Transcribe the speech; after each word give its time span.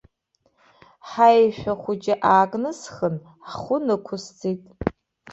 Ҳаишәа 1.09 1.73
хәыҷы 1.81 2.13
аакнысхын, 2.31 3.15
ҳхәы 3.49 3.77
нықәысҵеит. 3.85 4.61